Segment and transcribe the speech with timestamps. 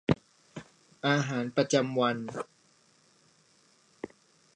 [1.07, 2.17] อาหารประจำวัน